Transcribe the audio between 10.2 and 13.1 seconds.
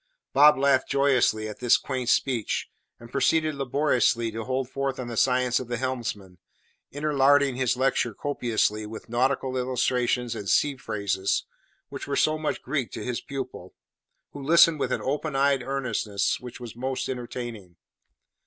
and sea phrases, which were so much Greek to